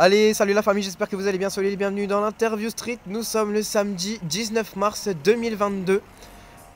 [0.00, 1.50] Allez, salut la famille, j'espère que vous allez bien.
[1.50, 3.00] Soyez les bienvenus dans l'interview street.
[3.08, 6.02] Nous sommes le samedi 19 mars 2022.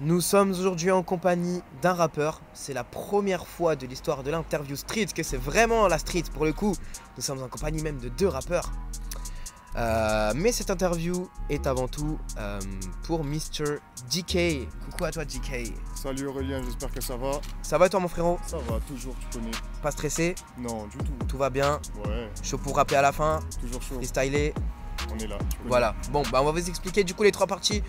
[0.01, 2.41] Nous sommes aujourd'hui en compagnie d'un rappeur.
[2.53, 6.45] C'est la première fois de l'histoire de l'interview street que c'est vraiment la street pour
[6.45, 6.75] le coup.
[7.17, 8.73] Nous sommes en compagnie même de deux rappeurs.
[9.77, 12.61] Euh, mais cette interview est avant tout euh,
[13.05, 13.79] pour Mr.
[14.11, 14.69] DK.
[14.91, 15.73] Coucou à toi DK.
[15.95, 17.41] Salut Aurélien, j'espère que ça va.
[17.63, 18.39] Ça va toi mon frérot?
[18.47, 19.51] Ça va, toujours, tu connais.
[19.83, 20.35] Pas stressé?
[20.59, 21.27] Non, du tout.
[21.27, 21.81] Tout va bien?
[22.05, 23.41] Ouais, Chaud pour rapper à la fin?
[23.61, 23.95] Toujours chaud.
[23.97, 24.53] Freestyler
[25.15, 25.39] On est là.
[25.67, 27.83] Voilà, bon, bah on va vous expliquer du coup les trois parties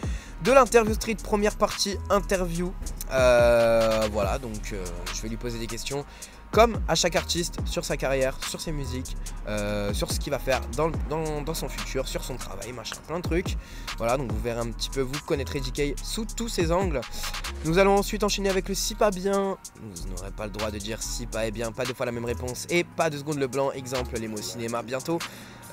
[0.43, 1.17] de l'interview street.
[1.23, 2.73] Première partie, interview.
[3.11, 6.03] Euh, voilà, donc euh, je vais lui poser des questions,
[6.51, 9.15] comme à chaque artiste, sur sa carrière, sur ses musiques,
[9.47, 12.95] euh, sur ce qu'il va faire dans, dans- dans son futur, sur son travail, machin,
[13.07, 13.57] plein de trucs.
[13.97, 17.01] Voilà, donc vous verrez un petit peu, vous connaîtrez DK sous tous ses angles.
[17.65, 19.57] Nous allons ensuite enchaîner avec le si pas bien.
[19.81, 22.11] Vous n'aurez pas le droit de dire si pas est bien, pas deux fois la
[22.11, 23.71] même réponse et pas deux secondes le blanc.
[23.71, 25.19] Exemple, les mots cinéma bientôt.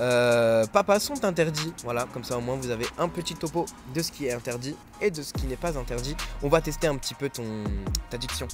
[0.00, 1.72] Euh, papa sont interdits.
[1.84, 4.74] Voilà, comme ça au moins vous avez un petit topo de ce qui est interdit
[5.00, 6.16] et de ce qui n'est pas interdit.
[6.42, 7.44] On va tester un petit peu ton
[8.08, 8.48] ta diction.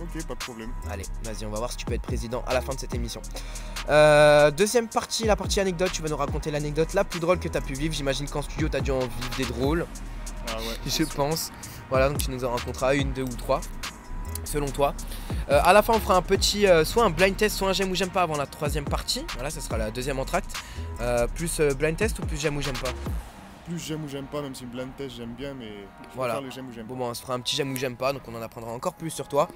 [0.00, 0.70] Ok, pas de problème.
[0.90, 2.94] Allez, vas-y, on va voir si tu peux être président à la fin de cette
[2.94, 3.22] émission.
[3.88, 5.90] Euh, deuxième partie, la partie anecdote.
[5.92, 7.94] Tu vas nous raconter l'anecdote la plus drôle que tu as pu vivre.
[7.94, 9.86] J'imagine qu'en studio, tu as dû en vivre des drôles.
[10.48, 10.76] Ah ouais.
[10.86, 11.50] Je pense.
[11.88, 13.60] Voilà, donc tu nous en raconteras une, deux ou trois,
[14.46, 14.94] selon toi.
[15.50, 17.72] Euh, à la fin, on fera un petit, euh, soit un blind test, soit un
[17.72, 19.24] j'aime ou j'aime pas avant la troisième partie.
[19.34, 20.50] Voilà, ça sera la deuxième entracte.
[21.00, 22.90] Euh, plus euh, blind test ou plus j'aime ou j'aime pas?
[23.66, 26.40] Plus j'aime ou j'aime pas, même si blind test j'aime bien, mais je Voilà.
[26.40, 27.00] le j'aime ou j'aime Bon, pas.
[27.00, 28.94] bon, on se fera un petit j'aime ou j'aime pas, donc on en apprendra encore
[28.94, 29.48] plus sur toi.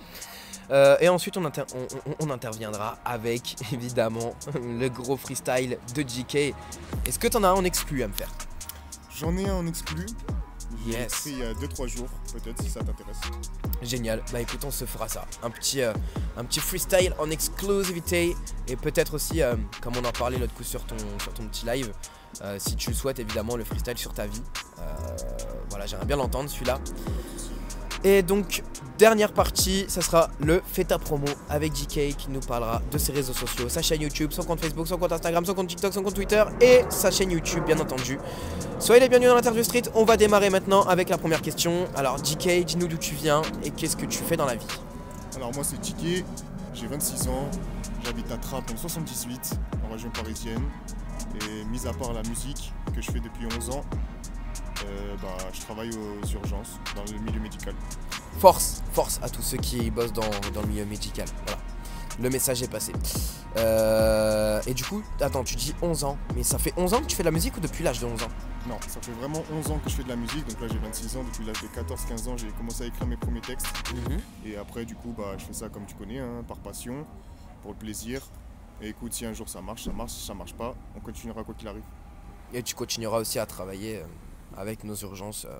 [1.01, 6.55] Et ensuite, on, inter- on- on- on interviendra avec, évidemment, le gros freestyle de JK.
[7.07, 8.29] Est-ce que t'en as un en exclu à me faire?
[9.17, 10.07] J'en ai un en exclu.
[10.87, 11.13] J'ai Yes.
[11.13, 13.19] écrit il y a 2-3 jours, peut-être si ça t'intéresse.
[13.83, 14.23] Génial.
[14.33, 15.27] Bah écoute, on se fera ça.
[15.43, 15.93] Un petit, euh,
[16.37, 18.37] un petit freestyle en exclusivité.
[18.69, 21.67] Et peut-être aussi, euh, comme on en parlait l'autre coup sur ton, sur ton petit
[21.67, 21.93] live,
[22.43, 24.43] euh, si tu le souhaites évidemment, le freestyle sur ta vie.
[24.79, 24.83] Euh,
[25.71, 26.79] voilà, j'aimerais bien l'entendre celui-là.
[28.03, 28.63] Et donc,
[28.99, 33.35] dernière partie, ça sera le Feta Promo avec JK qui nous parlera de ses réseaux
[33.35, 36.15] sociaux, sa chaîne YouTube, son compte Facebook, son compte Instagram, son compte TikTok, son compte
[36.15, 38.19] Twitter et sa chaîne YouTube, bien entendu.
[38.79, 39.83] Soyez les bienvenus dans l'interview street.
[39.95, 41.87] On va démarrer maintenant avec la première question.
[41.95, 44.67] Alors, JK, dis-nous d'où tu viens et qu'est-ce que tu fais dans la vie?
[45.37, 46.25] Alors moi c'est Tiki,
[46.75, 47.49] j'ai 26 ans,
[48.05, 49.53] j'habite à Trappes en 78,
[49.87, 50.63] en région parisienne.
[51.35, 53.85] Et mis à part la musique que je fais depuis 11 ans,
[55.23, 57.75] bah, je travaille aux urgences dans le milieu médical.
[58.39, 61.27] Force, force à tous ceux qui bossent dans, dans le milieu médical.
[61.47, 61.61] Voilà.
[62.21, 62.93] Le message est passé.
[63.57, 67.07] Euh, et du coup, attends, tu dis 11 ans, mais ça fait 11 ans que
[67.07, 68.29] tu fais de la musique ou depuis l'âge de 11 ans?
[68.69, 70.79] Non, ça fait vraiment 11 ans que je fais de la musique, donc là j'ai
[70.79, 73.67] 26 ans, depuis l'âge de 14-15 ans j'ai commencé à écrire mes premiers textes.
[74.45, 77.07] Et après du coup bah, je fais ça comme tu connais, hein, par passion,
[77.63, 78.21] pour le plaisir.
[78.83, 81.43] Et écoute, si un jour ça marche, ça marche, si ça marche pas, on continuera
[81.43, 81.85] quoi qu'il arrive.
[82.53, 84.05] Et tu continueras aussi à travailler euh,
[84.57, 85.47] avec nos urgences.
[85.49, 85.59] euh,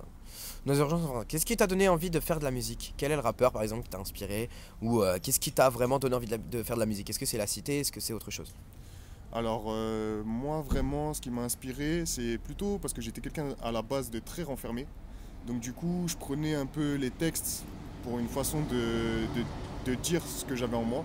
[0.67, 2.95] Nos urgences, qu'est-ce qui t'a donné envie de faire de la musique?
[2.97, 4.49] Quel est le rappeur par exemple qui t'a inspiré?
[4.83, 7.09] Ou euh, qu'est-ce qui t'a vraiment donné envie de, faire de la musique?
[7.11, 7.81] Est-ce que c'est la cité?
[7.81, 8.53] Est-ce que c'est autre chose?
[9.33, 13.71] Alors euh, moi vraiment ce qui m'a inspiré c'est plutôt parce que j'étais quelqu'un à
[13.71, 14.87] la base de très renfermé.
[15.47, 17.63] Donc du coup je prenais un peu les textes
[18.03, 19.27] pour une façon de-
[19.91, 21.05] de dire ce que j'avais en moi.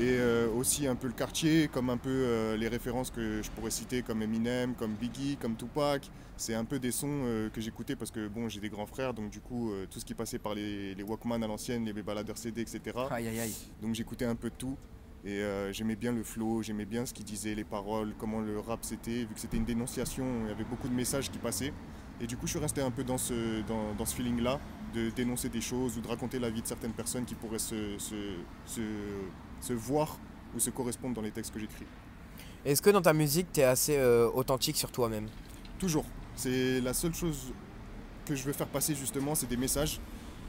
[0.00, 3.50] Et euh, aussi un peu le quartier, comme un peu euh, les références que je
[3.50, 6.10] pourrais citer comme Eminem, comme Biggie, comme Tupac.
[6.36, 9.12] C'est un peu des sons euh, que j'écoutais parce que bon j'ai des grands frères
[9.14, 12.38] donc du coup tout ce qui passait par les, les Walkman à l'ancienne, les baladeurs
[12.38, 12.80] CD, etc.
[13.10, 13.54] Aïe aïe aïe.
[13.80, 14.76] Donc j'écoutais un peu de tout.
[15.24, 18.58] Et euh, j'aimais bien le flow, j'aimais bien ce qu'il disait, les paroles, comment le
[18.58, 19.20] rap c'était.
[19.24, 21.72] Vu que c'était une dénonciation, il y avait beaucoup de messages qui passaient.
[22.20, 24.60] Et du coup, je suis resté un peu dans ce, dans, dans ce feeling-là,
[24.94, 27.98] de dénoncer des choses ou de raconter la vie de certaines personnes qui pourraient se,
[27.98, 28.14] se,
[28.66, 28.80] se,
[29.62, 30.18] se voir
[30.54, 31.86] ou se correspondre dans les textes que j'écris.
[32.64, 35.26] Est-ce que dans ta musique, t'es assez euh, authentique sur toi-même?
[35.78, 36.04] Toujours.
[36.36, 37.52] C'est la seule chose
[38.26, 39.98] que je veux faire passer justement, c'est des messages.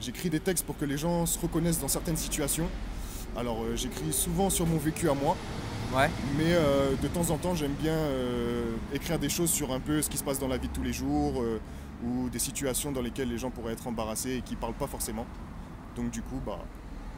[0.01, 2.67] J'écris des textes pour que les gens se reconnaissent dans certaines situations.
[3.37, 5.35] Alors euh, j'écris souvent sur mon vécu à moi,
[5.95, 6.09] Ouais.
[6.37, 7.97] mais euh, de temps en temps j'aime bien
[8.93, 10.81] écrire des choses sur un peu ce qui se passe dans la vie de tous
[10.83, 11.43] les jours
[12.03, 15.25] ou des situations dans lesquelles les gens pourraient être embarrassés et qui parlent pas forcément.
[15.95, 16.59] Donc du coup, bah,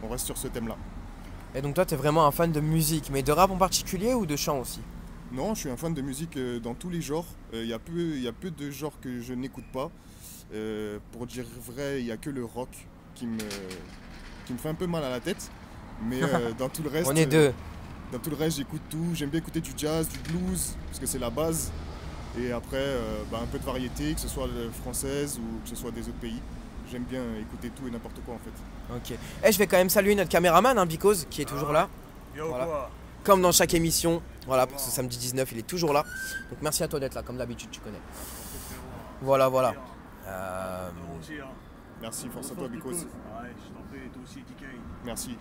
[0.04, 0.78] on reste sur ce thème-là.
[1.56, 4.26] Et donc toi, t'es vraiment un fan de musique, mais de rap en particulier ou
[4.26, 4.82] de chant aussi?
[5.32, 7.26] Non, je suis un fan de musique euh, dans tous les genres.
[7.54, 9.90] Euh, Il y, a peu- il y a peu de genres que je n'écoute pas.
[10.54, 12.70] Euh, pour dire vrai, il n'y a que le rock
[13.16, 13.38] qui me,
[14.46, 15.50] qui me fait un peu mal à la tête.
[16.08, 17.54] Mais euh, dans tout le reste, On est euh, deux.
[18.12, 19.12] dans tout le reste, j'écoute tout.
[19.14, 21.72] J'aime bien écouter du jazz, du blues, parce que c'est la base.
[22.38, 25.70] Et après, euh, bah, un peu de variété, que ce soit euh, française ou que
[25.70, 26.42] ce soit des autres pays.
[26.92, 28.94] J'aime bien écouter tout et n'importe quoi en fait.
[28.96, 29.18] Ok.
[29.44, 31.90] Eh, je vais quand même saluer notre caméraman, hein, Because, qui est toujours là.
[32.36, 32.90] Yo Voilà.
[33.24, 36.04] Comme dans chaque émission, Voilà, pour ce samedi 19, il est toujours là.
[36.52, 38.02] Donc merci à toi d'être là, comme d'habitude, tu connais.
[39.22, 39.74] Voilà, voilà.
[40.28, 40.90] Euh,
[42.02, 42.90] Merci, force à toi, Bicos.
[42.92, 44.66] Ouais, je t'en prie, toi aussi, DK.
[45.06, 45.38] Merci.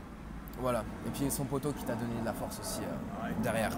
[0.61, 0.82] voilà.
[1.06, 3.73] Et puis son poteau qui t'a donné de la force aussi euh, derrière.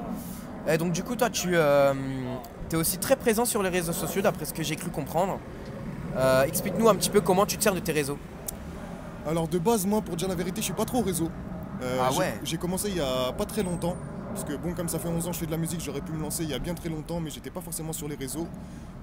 [0.68, 4.44] Et donc du coup, toi, tu es aussi très présent sur les réseaux sociaux, d'après
[4.44, 5.40] ce que j'ai cru comprendre.
[6.16, 8.18] Euh, Explique-nous un petit peu comment tu te sers de tes réseaux.
[9.26, 11.28] Alors de base, moi, pour dire la vérité, je suis pas trop au réseau.
[11.82, 12.34] Euh, Ah j'ai- ouais.
[12.44, 13.96] J'ai commencé il y a pas très longtemps.
[14.34, 16.02] Parce que bon, comme ça fait 11 ans que je fais de la musique, j'aurais
[16.02, 18.16] pu me lancer il y a bien très longtemps, mais j'étais pas forcément sur les
[18.16, 18.46] réseaux.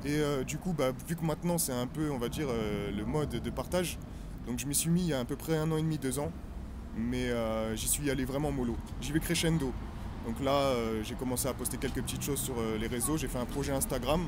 [0.06, 2.92] Et euh, du coup, bah, vu que maintenant c'est un peu, on va dire, euh,
[2.96, 3.98] le mode de partage,
[4.48, 5.98] donc je m'y suis mis il y a à peu près un an et demi,
[5.98, 6.32] deux ans.
[6.96, 8.76] Mais euh, j'y suis allé vraiment mollo.
[9.02, 9.72] J'y vais crescendo.
[10.28, 10.72] Donc là,
[11.04, 13.18] j'ai commencé à poster quelques petites choses sur les réseaux.
[13.18, 14.22] J'ai fait un projet Instagram,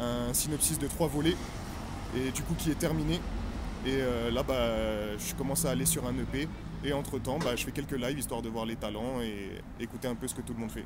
[0.00, 1.36] un synopsis de trois volets,
[2.16, 3.20] et du coup qui est terminé.
[3.86, 6.48] Et euh, là, bah, je commence à aller sur un EP.
[6.86, 9.50] Et entre-temps, bah, je fais quelques lives histoire de voir les talents et
[9.82, 10.84] écouter un peu ce que tout le monde fait.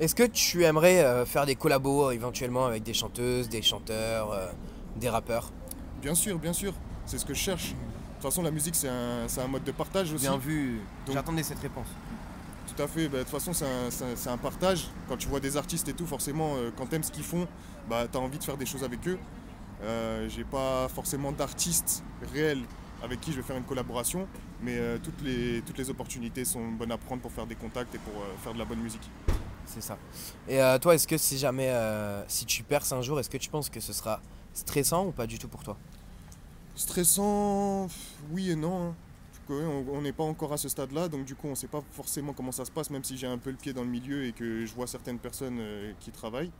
[0.00, 4.32] Est-ce que tu aimerais euh, faire des collabos euh, éventuellement avec des chanteuses, des chanteurs,
[4.32, 4.46] euh,
[4.96, 5.50] des rappeurs?
[6.00, 6.72] Bien sûr, bien sûr,
[7.04, 7.70] c'est ce que je cherche.
[7.70, 7.74] De
[8.14, 10.26] toute façon, la musique, c'est un, c'est un mode de partage aussi.
[10.26, 10.80] Bien vu.
[11.06, 11.86] Donc- J'attendais cette réponse.
[12.74, 14.88] Tout à fait, bah, de toute façon, c'est un, c'est un- c'est un partage.
[15.08, 17.46] Quand tu vois des artistes et tout, forcément, euh, quand t'aimes ce qu'ils font,
[17.88, 19.18] bah, t'as envie de faire des choses avec eux.
[19.82, 22.02] Euh, J'ai pas forcément d'artistes
[22.32, 22.62] réels
[23.02, 24.26] avec qui je vais faire une collaboration,
[24.62, 27.94] mais euh, toutes, les, toutes les opportunités sont bonnes à prendre pour faire des contacts
[27.94, 29.08] et pour euh, faire de la bonne musique.
[29.66, 29.98] C'est ça.
[30.48, 31.74] Et toi, est-ce que si jamais,
[32.28, 34.20] si tu perces un jour, est-ce que tu penses que ce sera
[34.54, 35.76] stressant ou pas du tout pour toi?
[36.76, 37.88] Stressant,
[38.30, 38.90] oui et non.
[38.90, 38.94] hein.
[39.50, 42.32] On n'est pas encore à ce stade-là, donc du coup on ne sait pas forcément
[42.32, 44.32] comment ça se passe, même si j'ai un peu le pied dans le milieu et
[44.32, 45.60] que je vois certaines personnes
[46.00, 46.50] qui travaillent.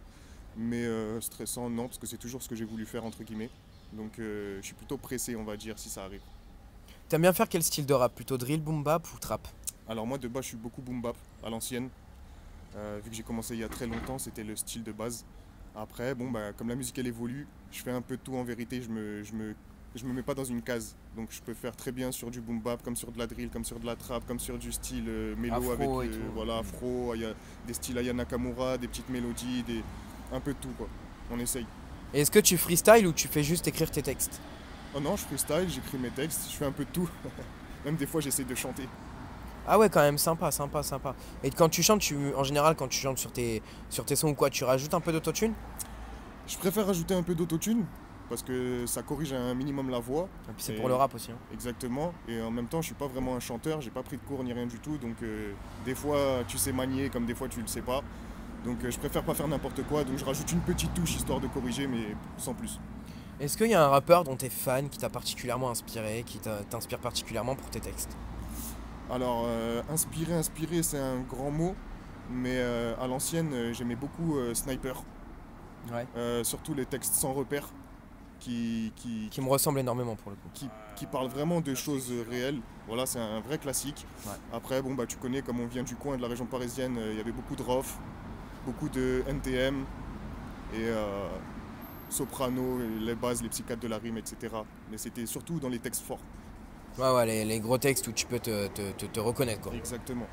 [0.56, 3.50] Mais euh, stressant, non, parce que c'est toujours ce que j'ai voulu faire, entre guillemets.
[3.92, 6.22] Donc euh, je suis plutôt pressé, on va dire, si ça arrive.
[7.08, 8.14] T'aimes bien faire quel style de rap?
[8.14, 9.46] Plutôt drill, boom bap ou trap?
[9.88, 11.88] Alors moi de base je suis beaucoup boom bap à l'ancienne.
[12.74, 15.24] Euh, vu que j'ai commencé il y a très longtemps, c'était le style de base.
[15.76, 18.42] Après, bon bah comme la musique elle évolue, je fais un peu de tout en
[18.42, 19.54] vérité, je me, je me,
[19.94, 20.96] je me mets pas dans une case.
[21.14, 23.50] Donc je peux faire très bien sur du boom bap, comme sur de la drill,
[23.50, 26.58] comme sur de la trap, comme sur du style euh, mélo Afro avec euh, voilà
[26.58, 27.34] afro, il y a
[27.68, 29.84] des styles Aya Nakamura, des petites mélodies, des
[30.32, 30.86] un peu de tout quoi.
[31.30, 31.66] On essaye.
[32.14, 34.40] Et est-ce que tu freestyle ou tu fais juste écrire tes textes?
[34.94, 37.08] Oh non, je freestyle, j'écris mes textes, je fais un peu de tout.
[37.84, 38.88] Même des fois j'essaie de chanter.
[39.68, 41.14] Ah ouais, quand même, sympa, sympa, sympa.
[41.42, 44.28] Et quand tu chantes, tu, en général, quand tu chantes sur tes, sur tes sons
[44.28, 45.54] ou quoi, tu rajoutes un peu d'autotune?
[46.46, 47.84] Je préfère ajouter un peu d'autotune
[48.28, 50.28] parce que ça corrige un minimum la voix.
[50.48, 51.32] Et puis c'est pour le rap aussi.
[51.32, 51.38] hein.
[51.52, 52.12] Exactement.
[52.28, 54.44] Et en même temps, je suis pas vraiment un chanteur, j'ai pas pris de cours
[54.44, 54.98] ni rien du tout.
[54.98, 55.52] Donc euh,
[55.84, 58.02] des fois, tu sais manier comme des fois tu le sais pas.
[58.66, 60.04] Donc euh, je préfère pas faire n'importe quoi.
[60.04, 62.78] Donc je rajoute une petite touche histoire de corriger, mais sans plus.
[63.40, 66.98] Est-ce qu'il y a un rappeur dont t'es fan, qui t'a particulièrement inspiré, qui t'inspire
[66.98, 68.16] particulièrement pour tes textes?
[69.10, 71.74] Alors euh, inspirer, inspirer, c'est un grand mot.
[72.30, 75.02] Mais euh, à l'ancienne, euh, j'aimais beaucoup euh, Sniper.
[75.92, 76.42] Ouais.
[76.42, 77.68] Surtout les textes sans repère
[78.40, 80.48] qui, qui, Qui me ressemble énormément pour le coup.
[80.52, 82.58] qui, qui parle vraiment de choses réelles.
[82.88, 84.04] Voilà, c'est un vrai classique.
[84.26, 84.32] Ouais.
[84.52, 87.16] Après, bon, bah, tu connais, comme on vient du coin de la région parisienne, il
[87.16, 87.98] y avait beaucoup de ROF,
[88.66, 89.84] beaucoup de NTM
[90.74, 91.28] et euh,
[92.10, 94.36] soprano, les bases, les psychiatres de la rime, etc.
[94.90, 96.18] Mais c'était surtout dans les textes forts.
[96.98, 99.72] Ouais, ouais, les, les gros textes où tu peux te, te- te- te reconnaître quoi.
[99.74, 100.26] Exactement.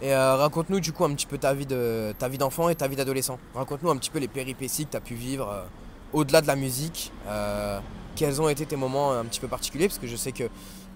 [0.00, 2.74] Et euh, raconte-nous du coup un petit peu ta vie de ta vie d'enfant et
[2.76, 3.38] ta vie d'adolescent.
[3.54, 5.64] Raconte-nous un petit peu les péripéties que tu as pu vivre euh,
[6.12, 7.12] au-delà de la musique.
[7.26, 7.80] Euh,
[8.14, 9.88] quels ont été tes moments un petit peu particuliers?
[9.88, 10.44] Parce que je sais que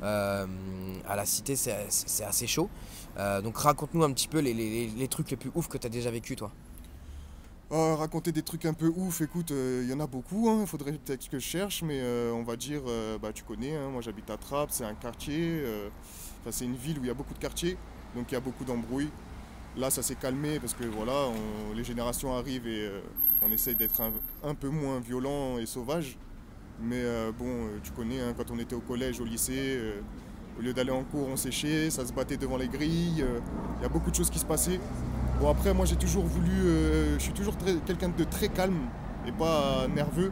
[0.02, 0.46] euh,
[1.08, 2.68] à la cité c'est assez chaud.
[3.18, 6.10] Euh, donc raconte-nous un petit peu les, trucs les plus ouf que tu as déjà
[6.10, 6.50] vécu toi.
[7.70, 10.92] Euh, raconter des trucs un peu ouf, écoute, il y en a beaucoup, il faudrait
[10.92, 12.82] peut-être que je cherche, mais on va dire,
[13.20, 15.64] bah, tu connais, hein, moi j'habite à Trappes, c'est un quartier,
[16.50, 17.78] c'est une ville où il y a beaucoup de quartiers,
[18.14, 19.10] donc il y a beaucoup d'embrouilles.
[19.74, 21.28] Là ça s'est calmé parce que voilà,
[21.74, 22.90] les générations arrivent et
[23.40, 26.18] on essaye d'être un, un peu moins violent et sauvage.
[26.80, 30.00] Mais euh, bon, euh, tu connais, hein, quand on était au collège, au lycée, euh,
[30.58, 33.24] au lieu d'aller en cours, on séchait, ça se battait devant les grilles,
[33.78, 34.80] il y a beaucoup de choses qui se passaient.
[35.40, 36.52] Bon après moi j'ai toujours voulu,
[37.14, 37.54] je suis toujours
[37.86, 38.76] quelqu'un de très calme
[39.26, 40.30] et pas nerveux.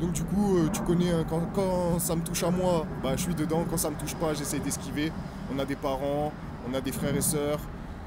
[0.00, 3.34] Donc du coup tu connais hein, quand, ça me touche à moi, bah, je suis
[3.34, 5.10] dedans, quand ça me touche pas j'essaie d'esquiver.
[5.54, 6.32] On a des parents,
[6.70, 7.58] on a des frères et sœurs,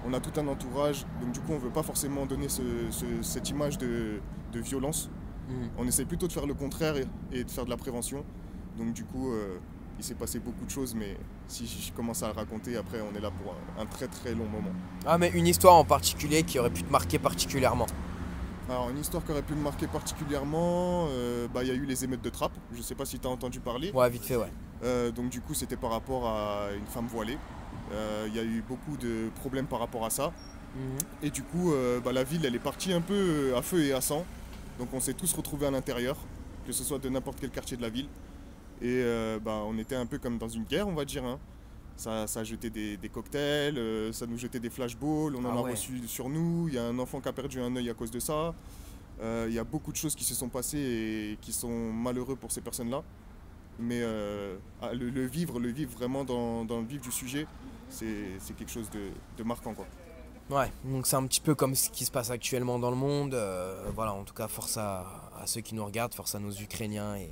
[0.07, 1.05] on a tout un entourage.
[1.21, 4.21] Donc du coup on veut pas forcément donner ce- ce- cette image de
[4.53, 5.09] violence.
[5.77, 8.23] On essaie plutôt de faire le contraire et, et de faire de la prévention.
[8.77, 9.57] Donc du coup euh,
[9.97, 13.15] il s'est passé beaucoup de choses mais si je commence à le raconter après on
[13.17, 14.71] est là pour un- un très très long moment.
[15.05, 17.87] Ah mais une histoire en particulier qui aurait pu te marquer particulièrement.
[18.69, 21.85] Alors, une histoire qui aurait pu me marquer particulièrement, euh, bah, il y a eu
[21.85, 22.51] les émeutes de Trappes.
[22.71, 23.91] Je sais pas si tu as entendu parler.
[23.93, 24.51] Ouais vite fait ouais.
[24.83, 27.39] Euh, donc, du coup, c'était par rapport à une femme voilée.
[28.27, 30.31] Il y a eu beaucoup de problèmes par rapport à ça.
[30.75, 30.97] Mhm.
[31.23, 31.73] Et du coup,
[32.05, 34.23] bah, la ville, elle est partie un peu à feu et à sang.
[34.79, 36.15] Donc on s'est tous retrouvés à l'intérieur,
[36.65, 38.07] que ce soit de n'importe quel quartier de la ville.
[38.81, 41.23] Et euh, bah, on était un peu comme dans une guerre, on va dire.
[41.25, 41.37] hein.
[41.97, 45.59] Ça, ça jetait des, des cocktails, euh, ça nous jetait des flashballs, on en Ah
[45.59, 46.69] a reçu sur nous.
[46.69, 48.55] Il y a un enfant qui a perdu un œil à cause de ça.
[49.21, 50.77] Euh, Il y a beaucoup de choses qui se sont passées
[51.33, 53.03] et qui sont malheureux pour ces personnes-là.
[53.79, 54.01] Mais
[54.81, 57.47] ah, le, le vivre, le vivre vraiment dans, dans le vif du sujet,
[57.89, 59.73] c'est c'est quelque chose de, de marquant.
[59.73, 59.85] Quoi.
[60.49, 63.33] Ouais, donc c'est un petit peu comme ce qui se passe actuellement dans le monde.
[63.35, 65.01] euh, voilà, en tout cas, force à,
[65.39, 67.29] à ceux qui nous regardent, force à nos Ukrainiens et,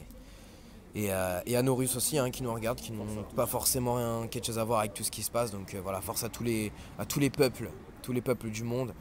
[0.94, 3.96] et, euh, et à nos Russes aussi hein, qui nous regardent, qui n'ont pas forcément
[3.96, 5.52] rien, quelque chose à voir avec tout ce qui se passe.
[5.52, 7.72] Donc euh, voilà, force à tous les, à tous les peuples,
[8.04, 8.94] tous les peuples du monde.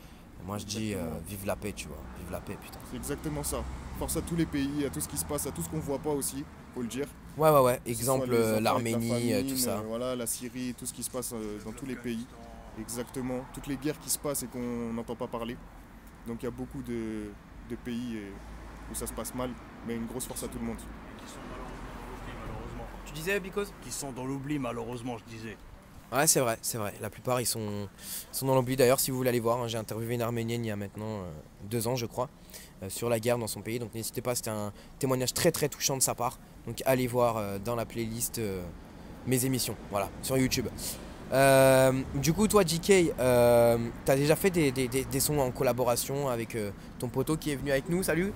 [0.46, 2.78] Moi je dis euh, vive la paix, tu vois, vive la paix, putain.
[2.90, 3.62] C'est exactement ça.
[3.98, 5.78] Force à tous les pays, à tout ce qui se passe, à tout ce qu'on
[5.78, 6.44] voit pas aussi,
[6.74, 7.06] faut le dire.
[7.36, 7.80] Ouais, ouais, ouais.
[7.84, 9.82] Exemple la l'Arménie, tout ça.
[9.88, 12.26] voilà, la Syrie, tout ce qui se passe dans tous les pays.
[12.78, 13.40] Exactement.
[13.54, 15.56] Toutes les guerres qui se passent et qu'on n'entend pas parler.
[16.26, 17.30] Donc il y a beaucoup de,
[17.70, 18.30] de pays euh,
[18.90, 19.50] où ça se passe mal,
[19.86, 20.76] mais une grosse force à tout le monde.
[20.76, 22.84] Qui sont dans l'oubli, malheureusement.
[23.06, 23.72] Tu disais, Bicos?
[23.82, 25.56] Qui sont dans l'oubli, malheureusement, je disais.
[26.12, 26.94] Ouais, c'est vrai, c'est vrai.
[27.00, 27.88] La plupart, ils sont,
[28.30, 28.76] sont dans l'oubli.
[28.76, 31.22] D'ailleurs, si vous voulez aller voir, hein, j'ai interviewé une Arménienne il y a maintenant
[31.22, 31.32] euh,
[31.64, 32.28] deux ans, je crois,
[32.82, 33.80] euh, sur la guerre dans son pays.
[33.80, 36.38] Donc n'hésitez pas, c'était un témoignage très très touchant de sa part.
[36.64, 38.62] Donc allez voir euh, dans la playlist euh,
[39.26, 40.68] mes émissions, voilà, sur YouTube.
[41.32, 45.50] Euh, du coup, toi, JK, euh, t'as déjà fait des, des- des- des sons en
[45.50, 48.02] collaboration avec euh, ton poteau qui est venu avec nous?
[48.02, 48.32] Salut,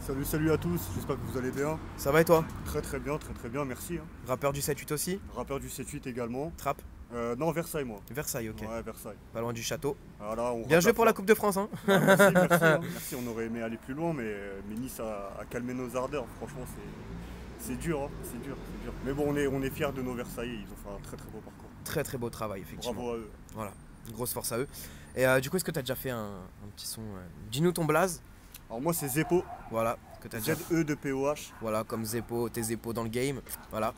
[0.00, 1.78] Salut, salut à tous, j'espère que vous allez bien.
[1.98, 2.42] ça va et toi?
[2.64, 3.98] Très très bien, très très bien, merci.
[3.98, 4.04] hein.
[4.26, 5.20] Rappeur du 7-8 aussi?
[5.36, 6.50] Rappeur du 7-8 également.
[6.56, 6.80] Trap?
[7.14, 8.00] Euh, non, Versailles moi.
[8.10, 8.62] Versailles, ok.
[8.62, 9.16] Ouais, Versailles.
[9.34, 9.96] Pas loin du château.
[10.18, 11.68] Voilà, on Bien joué pour la Coupe de France, hein.
[11.86, 12.80] Merci, merci, hein.
[12.82, 14.34] Merci, on aurait aimé aller plus loin, mais,
[14.68, 16.24] mais Nice a, a calmé nos ardeurs.
[16.38, 18.08] Franchement, c'est, c'est dur, hein.
[18.24, 18.92] c'est dur, c'est dur.
[19.04, 21.16] Mais bon, on est, on est fiers de nos Versailles, ils ont fait un très
[21.18, 21.67] très beau parcours.
[21.88, 22.94] Très très beau travail, effectivement.
[22.94, 23.30] Bravo à eux.
[23.54, 23.72] Voilà,
[24.06, 24.68] une grosse force à eux.
[25.16, 26.18] Et euh, du coup, est-ce que tu as déjà fait un,
[26.64, 28.20] un petit son euh, Dis-nous ton blaze,
[28.68, 31.52] Alors moi, c'est Zeppo, voilà, que tu déjà Z-E de POH.
[31.62, 33.40] voilà, comme Zeppo, tes Zeppo dans le game.
[33.70, 33.94] Voilà.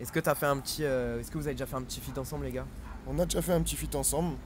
[0.00, 1.82] Est-ce que tu as fait un petit euh, est-ce que vous avez déjà fait un
[1.82, 2.66] petit feat ensemble les gars?
[3.06, 4.36] On a déjà fait un petit feat ensemble.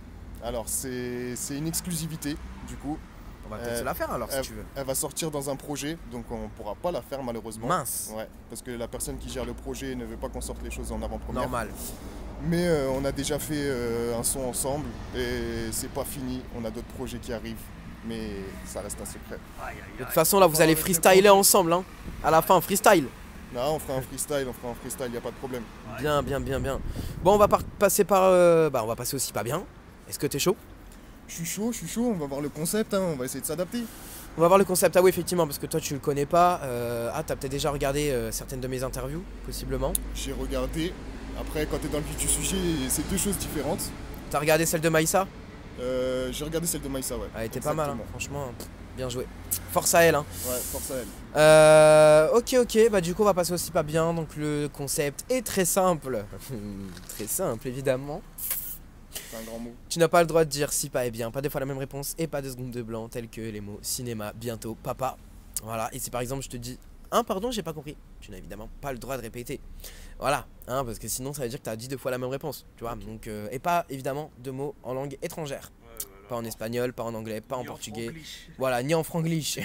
[0.44, 2.36] Alors c'est c'est une exclusivité
[2.68, 2.98] du coup.
[3.46, 4.64] On va peut-être Euh, se la faire alors si tu veux.
[4.76, 7.66] Elle va sortir dans un projet, donc on pourra pas la faire malheureusement.
[7.66, 8.12] Mince.
[8.14, 10.70] Ouais, parce que la personne qui gère le projet ne veut pas qu'on sorte les
[10.70, 11.42] choses en avant-première.
[11.42, 11.68] Normal.
[12.48, 16.40] Mais euh, on a déjà fait euh, un son ensemble et c'est pas fini.
[16.58, 17.56] On a d'autres projets qui arrivent,
[18.06, 18.30] mais
[18.64, 19.38] ça reste un secret.
[19.98, 21.84] De toute façon là vous allez freestyler ensemble hein.
[22.24, 23.06] À la fin freestyle.
[23.52, 25.64] Là, on fera un freestyle, on fera un freestyle, y a pas de problème.
[25.98, 26.80] Bien bien bien bien.
[27.22, 29.62] Bon, on va par- passer par euh, bah on va passer aussi pas bien.
[30.08, 30.56] Est-ce que t'es chaud?
[31.26, 32.12] Je suis chaud, je suis chaud.
[32.14, 33.82] On va voir le concept, hein, on va essayer de s'adapter.
[34.38, 34.96] On va voir le concept.
[34.96, 36.60] Ah oui, effectivement, parce que toi tu le connais pas.
[36.62, 39.92] Euh, ah, t'as peut-être déjà regardé euh, certaines de mes interviews, possiblement.
[40.14, 40.94] J'ai regardé.
[41.40, 42.56] Après, quand t'es dans le vif du sujet,
[42.88, 43.90] c'est deux choses différentes.
[44.30, 45.26] T'as regardé celle de Maïssa?
[45.80, 47.28] Euh, J'ai regardé celle de Maïssa, ouais.
[47.36, 47.98] Elle était pas mal, hein.
[48.10, 48.52] Franchement,
[48.96, 49.26] bien joué.
[49.72, 50.14] Force à elle.
[50.14, 50.24] Hein.
[50.46, 51.06] Ouais, force à elle.
[51.36, 54.12] Euh, ok, ok, bah du coup on va passer aussi pas bien.
[54.12, 56.24] Donc le concept est très simple.
[57.08, 58.20] très simple évidemment.
[59.12, 59.72] C'est un grand mot.
[59.88, 61.66] Tu n'as pas le droit de dire si pas et bien, pas deux fois la
[61.66, 65.16] même réponse et pas deux secondes de blanc, tels que les mots cinéma, bientôt, papa.
[65.64, 66.78] Voilà, et si par exemple je te dis
[67.12, 69.60] un pardon, j'ai pas compris, tu n'as évidemment pas le droit de répéter.
[70.20, 72.18] Voilà, hein, parce que sinon ça veut dire que tu as dit deux fois la
[72.18, 72.94] même réponse, tu vois.
[72.94, 75.72] Donc, euh, et pas évidemment de mots en langue étrangère.
[75.82, 76.28] Ouais, voilà.
[76.28, 78.04] Pas en espagnol, pas en anglais, pas en Ni portugais.
[78.08, 78.48] franglish.
[78.58, 79.58] Voilà, ni en franglish.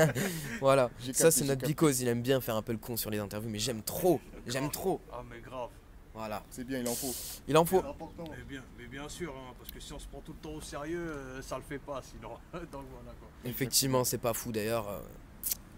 [0.60, 0.90] voilà.
[1.12, 2.00] Ça, c'est notre bicose.
[2.00, 4.20] Il aime bien faire un peu le con sur les interviews, mais j'aime trop.
[4.46, 5.00] J'aime trop.
[5.12, 5.68] Ah, mais grave.
[6.14, 6.42] Voilà.
[6.50, 7.14] C'est bien, il en faut.
[7.48, 7.80] Il en faut.
[7.80, 8.24] C'est important.
[8.30, 10.54] Mais bien, mais bien sûr, hein, parce que si on se prend tout le temps
[10.56, 12.30] au sérieux, euh, ça le fait pas sinon.
[12.52, 13.28] Donc voilà quoi.
[13.44, 14.88] Effectivement, c'est pas fou d'ailleurs.
[14.88, 15.00] euh,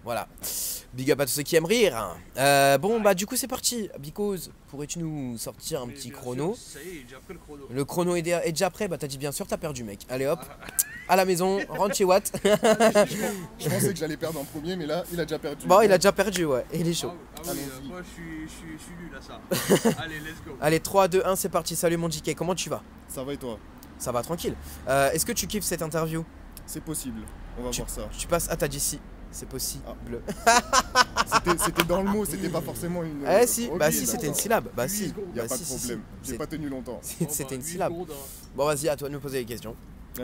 [0.04, 0.28] Voilà.
[0.92, 2.14] Big up à tous ceux qui aiment rire.
[2.36, 3.88] Euh, bon, bah, du coup, c'est parti.
[3.98, 7.40] Bicose, pourrais-tu nous sortir un petit chrono sûr, Ça y est, j'ai déjà pris le
[7.40, 7.66] chrono.
[7.70, 10.00] Le chrono est dé- est déjà prêt Bah, t'as dit bien sûr, t'as perdu, mec.
[10.10, 10.38] Allez hop.
[11.08, 12.30] À la maison, rentre chez Watt.
[12.44, 15.66] Je pensais que j'allais perdre en premier, mais là, il a déjà perdu.
[15.66, 16.64] bon, il a déjà perdu, ouais.
[16.72, 17.12] Et il est Ah, chaud.
[17.12, 17.60] ah oui, Allons-y.
[17.62, 19.22] euh, moi je suis, je, suis, je suis nul à
[19.82, 19.98] ça.
[20.02, 20.56] Allez, let's go.
[20.60, 21.74] Allez, 3, 2, 1, c'est parti.
[21.76, 22.34] Salut, mon JK.
[22.34, 22.82] Comment tu vas?
[23.08, 23.58] Ça va et toi?
[23.98, 24.54] Ça va tranquille.
[24.88, 26.24] Euh, Est-ce que tu kiffes cette interview?
[26.66, 27.20] C'est possible.
[27.58, 28.08] On va Tu- voir ça.
[28.16, 28.98] Tu passes à ta d'ici.
[29.34, 29.82] C'est possible.
[31.26, 33.26] C'était- C'était dans le mot, c'était pas forcément une.
[33.28, 34.68] Eh si, Ok, bah si, c'était une syllabe.
[34.76, 35.08] Bah si.
[35.08, 35.24] secondes.
[35.34, 35.78] Y a Bah pas si, de si, si.
[35.78, 36.02] problème.
[36.22, 37.00] J'ai pas tenu longtemps.
[37.20, 37.92] Bon, C'était bah, une huit syllabe.
[37.92, 38.14] hein.
[38.54, 39.74] Bon, vas-y, à toi de me poser les questions.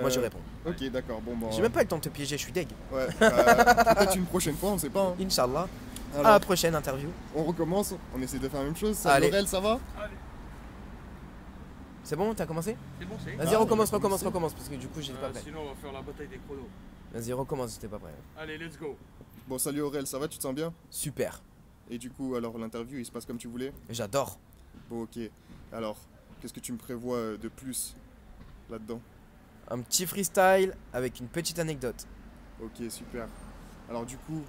[0.00, 0.38] Moi, je Euh, réponds.
[0.64, 1.20] Ok, d'accord.
[1.22, 1.50] Bon, bon.
[1.50, 2.68] J'ai même pas eu le temps de te piéger, je suis deg.
[2.92, 3.08] Ouais.
[3.20, 3.30] euh,
[3.94, 5.02] Peut-être une prochaine fois, on sait pas.
[5.02, 5.14] hein.
[5.20, 5.66] Inch'Allah.
[6.14, 7.08] Alors, À la prochaine interview.
[7.34, 7.92] on recommence.
[8.16, 8.94] On essaie de faire la même chose.
[8.96, 9.26] Ça, Allez.
[9.28, 9.80] Laurel, ça va?
[10.00, 10.14] Allez,
[12.04, 12.76] C'est bon, t'as commencé?
[13.00, 13.32] C'est bon, c'est.
[13.34, 15.42] Vas-y, Ah, recommence, recommence, recommence, parce que du coup, j'étais pas Euh, prêt.
[15.44, 16.68] sinon, on va faire la bataille des chronos.
[17.12, 18.14] Vas-y, recommence, j'étais pas prêt.
[18.36, 18.96] Allez, let's go.
[19.48, 20.72] Bon, salut Aurel, ça va Tu te sens bien?
[20.90, 21.42] Super,
[21.90, 23.72] Et du coup, alors l'interview, il se passe comme tu voulais?
[23.88, 24.38] J'adore.
[24.88, 25.18] Bon, ok.
[25.72, 25.96] Alors,
[26.40, 27.96] qu'est-ce que tu me prévois euh, de plus
[28.70, 29.00] là-dedans?
[29.68, 32.06] Un petit freestyle avec une petite anecdote.
[32.62, 33.26] Ok, super.
[33.88, 34.42] Alors du coup,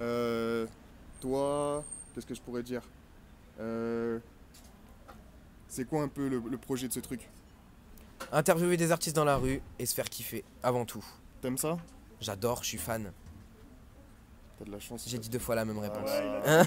[0.00, 0.66] euh,
[1.20, 2.82] toi, qu'est-ce que je pourrais dire?
[3.60, 4.18] Euh,
[5.68, 7.28] C'est quoi un peu le, le projet de ce truc?
[8.32, 11.04] Interviewer des artistes dans la rue et se faire kiffer, avant tout.
[11.42, 11.76] T'aimes ça?
[12.20, 13.12] J'adore, je suis fan.
[14.58, 15.04] T'as de la chance.
[15.06, 16.10] J'ai dit deux fois la même Ah, réponse.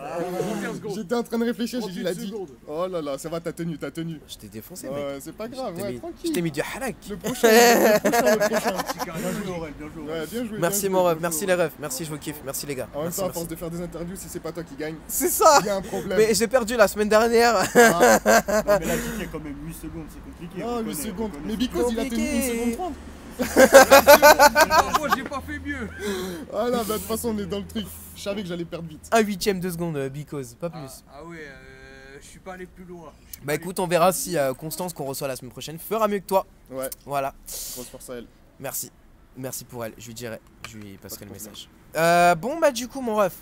[0.00, 0.94] Ah, 31 secondes.
[0.94, 2.30] J'étais en train de réfléchir, j'ai dit, il a 38 dit.
[2.32, 2.48] secondes.
[2.66, 4.18] Oh là là, ça va, t'as tenu, t'as tenu.
[4.26, 4.96] Je t'ai défoncé, mec.
[4.96, 6.32] Ouais, c'est pas grave, Je ouais, mis- Je tranquille.
[6.32, 6.96] t'ai mis du harak.
[7.10, 8.72] Le prochain, le prochain, le prochain.
[8.88, 9.50] Petit carré Bien joué.
[9.56, 10.02] Aurel, bien joué.
[10.04, 10.20] Aurel.
[10.22, 10.58] Ouais, bien joué.
[10.58, 12.88] Merci bien mon ref, merci les refs, merci je vous kiffe, merci les gars.
[12.94, 14.94] En même temps, à force de faire des interviews, si c'est pas toi qui gagne,
[15.08, 16.16] C'est ça il y a un problème.
[16.16, 17.56] Mais j'ai perdu la semaine dernière.
[17.56, 20.62] Ah, Non, mais là, il y a quand même 8 secondes, c'est compliqué.
[20.64, 21.32] non, on 8 connaît, secondes.
[21.44, 22.42] Mais Bicos, il a tenu 1 Compliqué.
[22.58, 22.92] seconde 30.
[23.40, 25.88] Ah, Moi, j'ai pas fait mieux.
[26.52, 27.86] Ah là, bah, de toute façon, on est dans le truc.
[28.16, 29.08] Je savais que j'allais perdre vite.
[29.12, 31.04] Un huitième de seconde, euh, because, pas plus.
[31.08, 33.12] Ah, ah ouais, euh, je suis pas allé plus loin.
[33.28, 35.78] Je suis Bah allé- écoute, on verra si euh, Constance qu'on reçoit la semaine prochaine
[35.78, 36.46] fera mieux que toi.
[36.70, 37.34] Ouais, Voilà,
[37.74, 38.26] grosse force à elle.
[38.58, 38.90] merci.
[39.38, 41.50] Merci pour elle, je lui dirai, je lui passerai Pas le problème.
[41.52, 41.68] message.
[41.94, 43.34] Euh, bon bah du coup mon ref,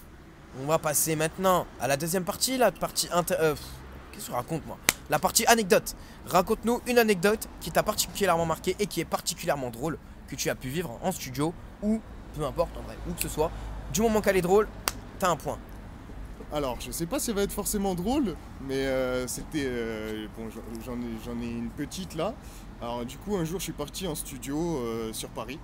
[0.60, 3.36] on va passer maintenant à la deuxième partie, la partie inter...
[3.38, 3.62] euh, pff,
[4.14, 4.78] Qu'est-ce que tu racontes moi?
[5.10, 5.96] La partie anecdote.
[6.26, 10.54] Raconte-nous une anecdote qui t'a particulièrement marqué et qui est particulièrement drôle, que tu as
[10.54, 11.52] pu vivre en studio
[11.82, 12.00] ou
[12.34, 13.50] peu importe en vrai, où que ce soit.
[13.92, 14.68] Du moment qu'elle est drôle,
[15.18, 15.58] t'as un point.
[16.52, 18.36] Alors, je sais pas si ça va être forcément drôle,
[18.68, 19.64] mais euh, c'était.
[19.66, 20.48] euh, bon,
[20.84, 22.34] j'en- ai, une petite là.
[22.80, 25.58] Alors, du coup, un jour, je suis parti en studio euh, sur Paris.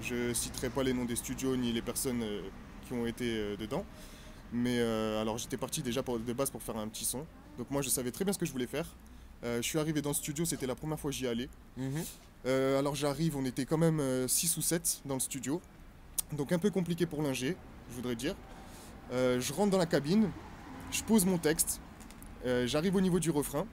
[0.00, 2.24] Je citerai pas les noms des studios ni les personnes
[2.86, 3.84] qui ont été dedans.
[4.52, 4.80] Mais
[5.20, 7.24] alors, j'étais parti déjà pour- de base pour faire un petit son.
[7.58, 8.86] Donc, moi, je savais très bien ce que je voulais faire.
[9.44, 11.48] Euh, je suis arrivé dans le studio, c'était la première fois que j'y allais.
[12.44, 15.60] Euh, alors j'arrive, on était quand même 6 ou 7 dans le studio.
[16.32, 17.56] Donc un peu compliqué pour l'ingé,
[17.90, 18.34] je voudrais dire.
[19.12, 20.30] Euh, je rentre dans la cabine,
[20.90, 21.80] je pose mon texte,
[22.46, 23.66] euh, j'arrive au niveau du refrain.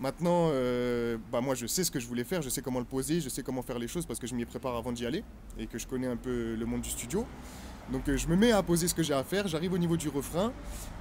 [0.00, 2.86] Maintenant, euh, bah moi je sais ce que je voulais faire, je sais comment le
[2.86, 5.22] poser, je sais comment faire les choses parce que je m'y prépare avant d'y aller
[5.58, 7.26] et que je connais un peu le monde du studio.
[7.90, 9.96] Donc euh, je me mets à poser ce que j'ai à faire, j'arrive au niveau
[9.96, 10.52] du refrain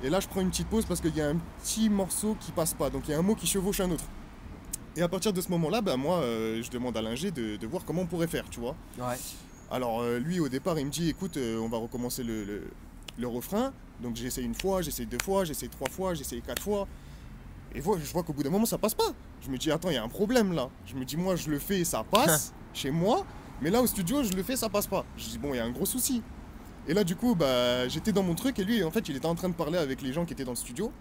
[0.03, 2.51] et là je prends une petite pause parce qu'il y a un petit morceau qui
[2.51, 4.03] passe pas, donc il y a un mot qui chevauche un autre.
[4.97, 7.67] Et à partir de ce moment-là, bah, moi euh, je demande à l'ingé de, de
[7.67, 8.75] voir comment on pourrait faire, tu vois.
[8.99, 9.15] Ouais.
[9.69, 12.67] Alors euh, lui au départ il me dit écoute euh, on va recommencer le, le-
[13.17, 13.71] le refrain.
[14.01, 16.87] Donc j'essaie une fois, j'essaie deux fois, j'essaie trois fois, j'essaie quatre fois.
[17.73, 19.13] Et vois- je vois qu'au bout d'un moment ça passe pas.
[19.41, 20.69] Je me dis attends il y a un problème là.
[20.87, 23.25] Je me dis moi je le fais ça passe chez moi.
[23.61, 25.05] Mais là au studio je le fais ça passe pas.
[25.15, 26.21] Je dis bon il y a un gros souci.
[26.87, 29.25] Et là du coup bah j'étais dans mon truc et lui en fait il était
[29.27, 30.91] en train de parler avec les gens qui étaient dans le studio.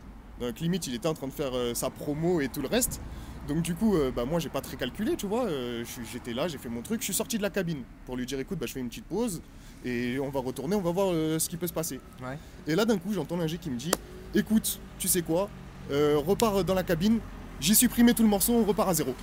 [0.40, 3.00] Donc limite il était en train de faire euh, sa promo et tout le reste.
[3.48, 5.46] Donc du coup, euh, bah, moi j'ai pas très calculé, tu vois.
[5.46, 8.24] euh, J'étais là, j'ai fait mon truc, je suis sorti de la cabine pour lui
[8.26, 9.42] dire écoute, bah, je fais une petite pause
[9.84, 11.98] et on va retourner, on va voir euh, ce qui peut se passer.
[12.22, 12.38] Ouais.
[12.66, 13.90] Et là d'un coup, j'entends l'ingé qui me dit
[14.34, 15.48] écoute, tu sais quoi,
[15.90, 17.18] repars dans la cabine,
[17.60, 19.14] j'ai supprimé tout le morceau, on repart à zéro.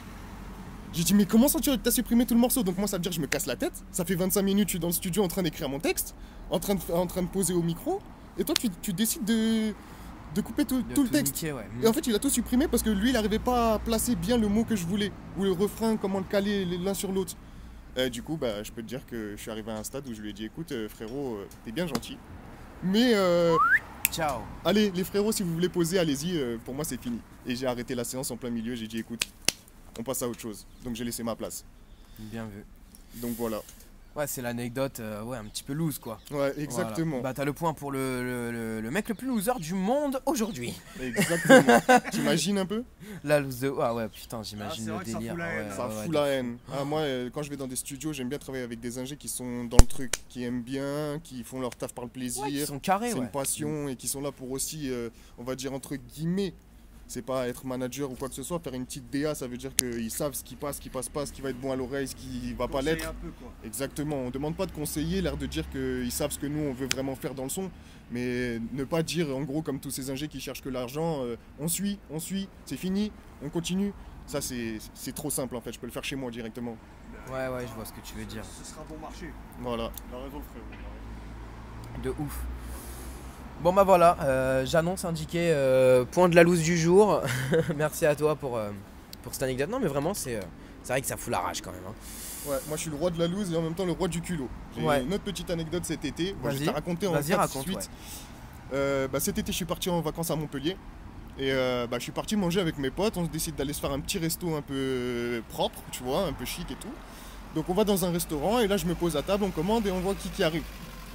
[0.94, 2.64] J'ai dit mais comment ça tu as supprimé tout le morceau?
[2.64, 3.84] Donc moi ça veut dire que je me casse la tête.
[3.92, 6.16] Ça fait 25 minutes, je suis dans le studio en train d'écrire mon texte,
[6.50, 8.02] en train de, en train de poser au micro,
[8.38, 9.74] et toi tu, tu décides de,
[10.36, 11.42] de couper tout, le texte.
[11.44, 11.68] ouais.
[11.82, 14.16] Et en fait, il a tout supprimé parce que lui, il n'arrivait pas à placer
[14.16, 17.34] bien le mot que je voulais, ou le refrain, comment le caler l'un sur l'autre.
[17.98, 20.08] Euh, du coup, bah, je peux te dire que je suis arrivé à un stade
[20.08, 22.18] où je lui ai dit écoute, euh, frérot, euh, t'es bien gentil.
[22.84, 23.56] Mais euh,
[24.12, 24.42] Ciao.
[24.64, 27.20] allez, les frérots, si vous voulez poser, allez-y, pour moi, c'est fini.
[27.48, 29.24] Et j'ai arrêté la séance en plein milieu, j'ai dit écoute,
[30.00, 30.68] on passe à autre chose.
[30.84, 31.66] Donc j'ai laissé ma place.
[32.20, 32.64] Bien vu.
[33.16, 33.62] Donc voilà.
[34.18, 36.20] Ouais, c'est l'anecdote, euh, ouais, un petit peu loose quoi.
[36.32, 37.18] Ouais, exactement.
[37.18, 37.22] Voilà.
[37.22, 40.20] Bah, t'as le point pour le, le, le- le mec le plus loser du monde
[40.26, 40.74] aujourd'hui.
[41.00, 41.80] Exactement.
[42.12, 42.84] T'imagines un peu?
[43.24, 43.72] La loose de.
[43.80, 45.34] Ah ouais, putain, Ah, j'imagine c'est le vrai que ça délire.
[45.34, 45.68] fout la ah haine.
[45.70, 46.14] ouais, Ça ouais, fout ouais.
[46.16, 46.58] la haine.
[46.74, 49.18] Ah, moi, euh, quand je vais dans des studios, j'aime bien travailler avec des ingés
[49.18, 52.44] qui sont dans le truc, qui aiment bien, qui font leur taf par le plaisir.
[52.44, 53.22] Ouais, ils sont carrés, c'est ouais.
[53.26, 56.54] une passion et qui sont là pour aussi, euh, on va dire entre guillemets,
[57.08, 59.58] c'est pas être manager ou quoi que ce soit, faire une petite DA, ça veut
[59.58, 61.72] dire qu'ils savent ce qui passe, ce qui passe pas, ce qui va être bon
[61.72, 63.14] à l'oreille, ce qui va pas l'être.
[63.64, 66.74] Exactement, on demande pas de conseiller, l'air de dire qu'ils savent ce que nous on
[66.74, 67.72] veut vraiment faire dans le son,
[68.12, 71.36] mais ne pas dire en gros comme tous ces ingés qui cherchent que l'argent, euh,
[71.60, 73.12] on suit, on suit, c'est fini,
[73.44, 73.94] on continue.
[74.26, 76.76] Ça c'est c'est trop simple en fait, je peux le faire chez moi directement.
[77.30, 78.44] Ouais, ouais, je vois ce que tu veux dire.
[78.44, 79.32] Ce sera bon marché.
[79.60, 79.92] Voilà.
[80.10, 82.04] Il a raison, frérot.
[82.04, 82.46] De ouf.
[83.64, 87.22] Bon bah voilà, euh, j'annonce indiqué euh, point de la loose du jour.
[87.76, 88.70] Merci à toi pour, euh,
[89.24, 89.70] pour cette anecdote.
[89.70, 90.40] Non mais vraiment c'est
[90.84, 91.82] c'est vrai que ça fout la rage quand même.
[91.88, 91.94] hein.
[92.50, 94.08] Ouais, moi je suis le roi de la loose et en même temps le roi
[94.08, 94.48] du culot.
[94.78, 95.02] J'ai Ouais.
[95.04, 97.64] une autre petite anecdote cet été, Bon, je vais te raconter en Vas-y, 4 raconte,
[97.64, 97.90] suite.
[98.72, 99.08] ouais.
[99.12, 100.78] Bah, cet été je suis parti en vacances à Montpellier.
[101.40, 103.92] Et bah, je suis parti manger avec mes potes, on se décide d'aller se faire
[103.92, 106.88] un petit resto un peu propre, tu vois, un peu chic et tout.
[107.56, 109.88] Donc on va dans un restaurant et là je me pose à table, on commande
[109.88, 110.64] et on voit qui qui arrive.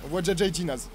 [0.04, 0.88] On voit Jaja et Ginaz.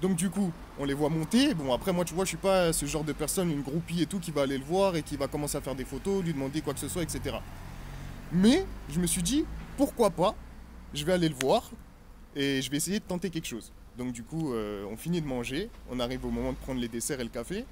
[0.00, 1.54] Donc, du coup, on les voit monter.
[1.54, 4.06] Bon après moi tu vois, je suis pas ce genre de personne, une groupie et
[4.06, 6.32] tout, qui va aller le voir et qui va commencer à faire des photos, lui
[6.32, 7.36] demander quoi que ce soit, etc.
[8.32, 9.44] Mais je me suis dit,
[9.76, 10.34] pourquoi pas
[10.94, 11.70] Je vais aller le voir
[12.34, 13.72] et je vais essayer de tenter quelque chose.
[13.98, 16.88] Donc du coup, euh, on finit de manger, on arrive au moment de prendre les
[16.88, 17.66] desserts et le café,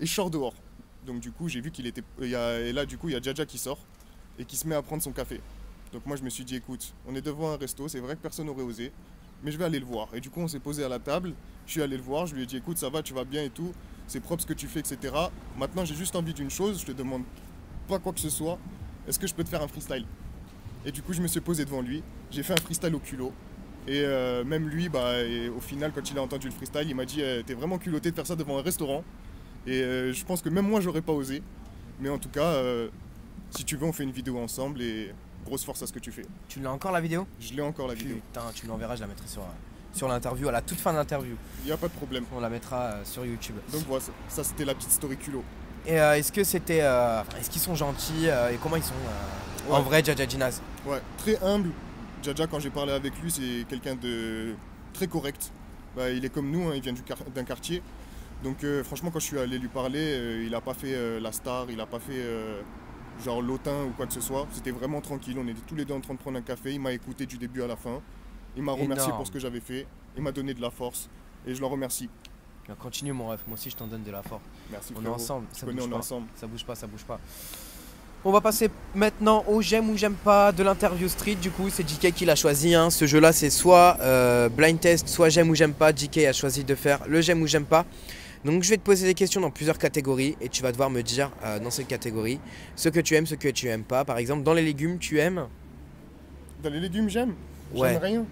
[0.00, 0.54] et je sors dehors.
[1.06, 2.02] Donc du coup, j'ai vu qu'il était...
[2.20, 3.78] et là, du coup, il y a Jaja qui sort
[4.38, 5.40] et qui se met à prendre son café.
[5.92, 8.20] Donc moi, je me suis dit, écoute, on est devant un resto, c'est vrai que
[8.20, 8.92] personne n'aurait osé,
[9.42, 10.08] mais je vais aller le voir.
[10.14, 11.34] Et du coup, on s'est posé à la table,
[11.66, 13.42] je suis allé le voir, je lui ai dit, écoute, ça va, tu vas bien
[13.42, 13.72] et tout,
[14.06, 15.14] c'est propre ce que tu fais, etc.
[15.58, 17.22] Maintenant, j'ai juste envie d'une chose, je te demande
[17.88, 18.58] pas quoi que ce soit,
[19.08, 20.06] est-ce que je peux te faire un freestyle?
[20.84, 23.32] Et du coup, je me suis posé devant lui, j'ai fait un freestyle au culot.
[23.86, 25.12] Et euh, même lui, bah,
[25.56, 28.10] au final, quand il a entendu le freestyle, il m'a dit eh, T'es vraiment culotté
[28.10, 29.02] de faire ça devant un restaurant.
[29.66, 31.42] Et euh, je pense que même moi, j'aurais pas osé.
[32.00, 32.88] Mais en tout cas, euh,
[33.50, 35.12] si tu veux, on fait une vidéo ensemble et
[35.44, 36.24] grosse force à ce que tu fais.
[36.48, 37.26] Tu l'as encore la vidéo?
[37.40, 38.16] Je l'ai encore la vidéo.
[38.16, 39.46] Putain, tu l'enverras, je la mettrai sur, euh,
[39.92, 41.36] sur l'interview, à la toute fin de l'interview.
[41.62, 42.24] Il n'y a pas de problème.
[42.34, 43.56] On la mettra euh, sur YouTube.
[43.72, 45.44] Donc voilà, ça, ça, c'était la petite story culot.
[45.86, 46.82] Et euh, est-ce que c'était.
[46.82, 48.94] euh, est-ce qu'ils sont gentils euh, et comment ils sont
[49.70, 50.60] en vrai, Jaja Ginaz?
[50.86, 51.70] Ouais, très humble.
[52.22, 54.54] Jaja, quand j'ai parlé avec lui, c'est quelqu'un de
[54.92, 55.50] très correct.
[55.96, 57.02] Bah, il est comme nous, hein, il vient du
[57.34, 57.82] d'un quartier.
[58.44, 61.76] Donc franchement, quand je suis allé lui parler, il n'a pas fait la star, il
[61.76, 62.24] n'a pas fait
[63.24, 64.46] genre l'autin ou quoi que ce soit.
[64.52, 66.72] C'était vraiment tranquille, on était tous les deux en train de prendre un café.
[66.72, 68.00] Il m'a écouté du début à la fin.
[68.56, 69.16] Il m'a remercié Énorme.
[69.16, 69.86] pour ce que j'avais fait.
[70.16, 71.08] Il m'a donné de la force.
[71.46, 72.08] Et je le remercie.
[72.80, 74.42] Continue mon ref, moi aussi je t'en donne de la force.
[74.70, 75.16] Merci On est frérot.
[75.16, 75.98] ensemble, Tu ça connais, bouge on est pas.
[75.98, 76.26] ensemble.
[76.36, 77.18] Ça bouge pas, ça bouge pas.
[78.24, 81.34] On va passer maintenant au j'aime ou j'aime pas de l'interview street.
[81.34, 82.72] Du coup, c'est JK qui l'a choisi.
[82.72, 82.88] hein.
[82.88, 85.92] Ce jeu-là, c'est soit euh, blind test, soit j'aime ou j'aime pas.
[85.92, 87.84] JK a choisi de faire le j'aime ou j'aime pas.
[88.44, 91.02] Donc, je vais te poser des questions dans plusieurs catégories et tu vas devoir me
[91.02, 92.40] dire euh, dans cette catégorie
[92.74, 94.04] ce que tu aimes, ce que tu aimes pas.
[94.04, 95.46] Par exemple, dans les légumes, tu aimes,
[96.62, 97.34] Dans les légumes, j'aime.
[97.74, 97.92] Ouais.
[97.92, 98.26] J'aime rien.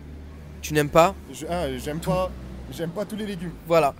[0.62, 1.14] tu n'aimes pas?
[1.32, 2.30] Je- ah, j'aime pas,
[2.72, 3.52] j'aime pas tous les légumes.
[3.66, 3.94] Voilà.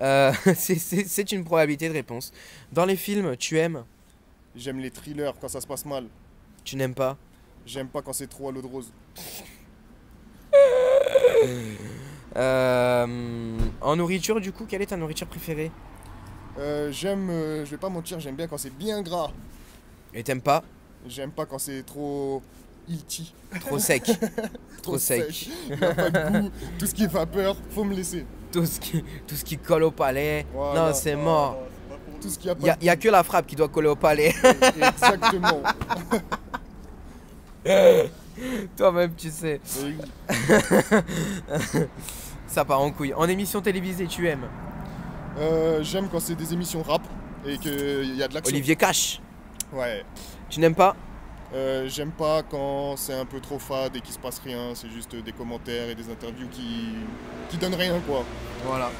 [0.00, 2.32] Euh, c'est une probabilité de réponse.
[2.72, 3.84] Dans les films, tu aimes,
[4.56, 6.06] J'aime les thrillers quand ça se passe mal.
[6.64, 7.16] tu n'aimes pas?
[7.66, 8.90] J'aime pas quand c'est trop à l'eau de rose.
[12.36, 15.70] Euh, en nourriture, du coup, quelle est ta nourriture préférée
[16.58, 19.30] Euh, j'aime, euh, je vais pas mentir, j'aime bien quand c'est bien gras.
[20.12, 20.62] Et t'aimes pas
[21.06, 22.42] J'aime pas quand c'est trop
[22.88, 24.10] ilti, Trop sec.
[24.82, 25.48] Trop sec.
[25.68, 28.26] Il y a pas de goût, tout ce qui est vapeur, faut me laisser.
[28.52, 30.46] Tout ce qui, tout ce qui colle au palais.
[30.52, 30.88] Voilà.
[30.88, 31.58] Non, c'est mort.
[32.20, 34.34] Tout ce qui a Il n'y a, que la frappe qui doit coller au palais.
[34.76, 35.62] Exactement.
[38.76, 39.60] Toi-même, tu sais.
[39.80, 39.96] Et oui.
[42.56, 43.12] Ça part en couille.
[43.12, 44.48] En émission télévisée, tu aimes
[45.38, 47.02] Euh, j'aime quand c'est des émissions rap
[47.46, 48.54] et qu'il y a de l'action.
[48.54, 49.20] Olivier Cash.
[49.74, 50.02] Ouais.
[50.48, 50.96] Tu n'aimes pas
[51.54, 54.88] Euh, j'aime pas quand c'est un peu trop fade et qu'il se passe rien, c'est
[54.88, 56.94] juste des commentaires et des interviews qui,
[57.50, 58.24] qui donnent rien quoi.
[58.64, 58.90] Voilà.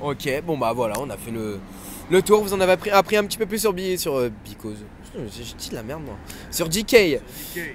[0.00, 1.58] Ok, bon bah voilà, on a fait le,
[2.12, 2.44] le tour.
[2.44, 4.84] Vous en avez appris, appris un petit peu plus sur, Bi- sur euh, Because.
[5.14, 6.16] J'ai j'ai dit de la merde moi.
[6.50, 7.20] Sur DK.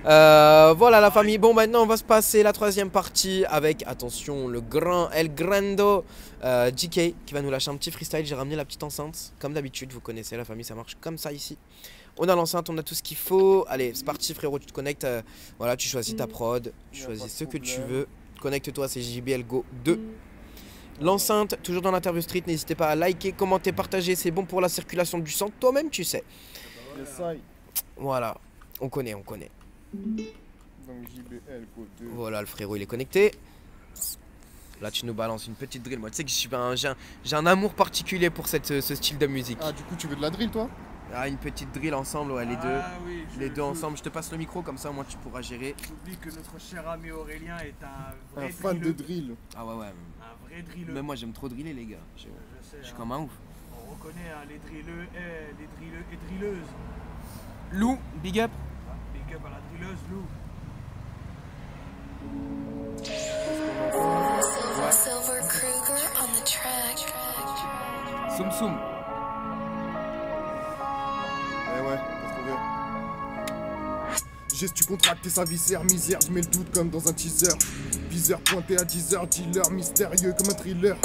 [0.06, 1.38] Euh, voilà la famille.
[1.38, 6.04] Bon, maintenant on va se passer la troisième partie avec, attention, le grand El Grando
[6.44, 8.26] euh, DK qui va nous lâcher un petit freestyle.
[8.26, 9.34] J'ai ramené la petite enceinte.
[9.40, 11.58] Comme d'habitude, vous connaissez la famille, ça marche comme ça ici.
[12.18, 13.66] On a l'enceinte, on a tout ce qu'il faut.
[13.70, 15.06] Allez, c'est parti frérot, tu te connectes.
[15.06, 15.22] euh,
[15.58, 18.08] voilà, tu choisis ta prod, tu choisis ce que tu veux.
[18.42, 20.00] Connecte-toi, c'est JBL Go 2.
[21.02, 24.68] L'enceinte, toujours dans l'interview street, n'hésitez pas à liker, commenter, partager, c'est bon pour la
[24.68, 26.26] circulation du sang, toi-même tu sais.
[27.98, 28.38] Voilà,
[28.80, 29.52] on connaît, on connaît.
[29.94, 32.06] Donc JBL Go 2.
[32.14, 33.32] Voilà, le frérot, il est connecté.
[34.82, 36.00] Là, tu nous balances une petite drill.
[36.00, 38.80] Moi, tu sais que je suis un, j'ai un, j'ai un amour particulier pour cette,
[38.82, 39.58] ce style de musique.
[39.62, 40.70] Ah du coup tu veux de la drill toi?
[41.14, 42.62] Ah, une petite drill ensemble, ouais, les deux.
[42.66, 45.18] Ah oui, je- Les deux ensemble, je te passe le micro, comme ça, moi, tu
[45.18, 45.76] pourras gérer.
[45.88, 49.36] J'oublie que notre cher ami Aurélien est un Un vrai fan de drill.
[49.58, 49.88] Ah ouais, ouais.
[49.88, 50.94] Un vrai drilleux.
[50.94, 51.98] Même moi, j'aime trop driller, les gars.
[52.16, 52.96] Je, Je sais, je suis hein.
[52.98, 53.32] comme un ouf.
[53.90, 56.70] On reconnaît hein, les drilleux, eh, les drilleux et drilleuses.
[57.72, 58.52] Lou, big up.
[58.88, 60.24] Hein, Big up à la drilleuse, Lou.
[64.92, 66.98] Silver Kruger on the track.
[68.36, 68.78] Soum soum.
[71.78, 72.79] Eh ouais, t'as trouvé.
[74.60, 77.48] Gestu contracté sa viscère, misère, je mets le doute comme dans un teaser.
[78.10, 80.98] Viseur pointé à 10h, dealer mystérieux comme un thriller.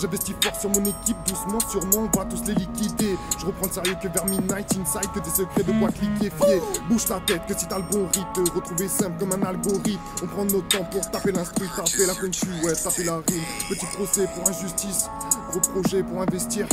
[0.00, 3.18] J'investis fort sur mon équipe, doucement, sûrement, on va tous les liquider.
[3.38, 6.62] Je reprends le sérieux que vers midnight, inside, que des secrets de boîte liquéfiée.
[6.88, 10.00] Bouge ta tête, que si t'as le bon rythme, te retrouver simple comme un algorithme.
[10.22, 13.44] On prend notre temps pour taper l'instru, taper la shui, ouais, taper la rime.
[13.68, 15.10] Petit procès pour injustice,
[15.50, 16.66] gros projet pour investir.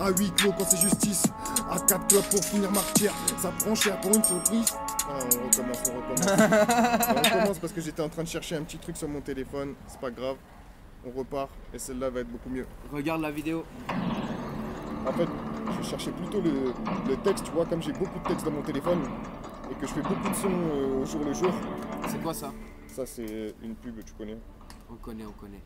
[0.00, 1.22] À 8 clos quand c'est justice,
[1.70, 3.12] à 4 clubs pour finir martyr.
[3.40, 4.74] Ça prend cher pour une surprise.
[5.06, 6.26] Ah, on recommence, on recommence.
[7.16, 9.74] on recommence parce que j'étais en train de chercher un petit truc sur mon téléphone,
[9.86, 10.36] c'est pas grave.
[11.06, 12.66] On repart et celle-là va être beaucoup mieux.
[12.92, 13.64] Regarde la vidéo.
[15.06, 15.28] En fait,
[15.78, 16.72] je cherchais plutôt le,
[17.08, 19.00] le texte, tu vois, comme j'ai beaucoup de texte dans mon téléphone,
[19.70, 21.52] et que je fais beaucoup de sons euh, au jour le jour.
[22.08, 22.52] C'est quoi ça?
[22.86, 24.38] Ça, c'est une pub, tu connais.
[24.90, 25.60] On connaît, on connaît.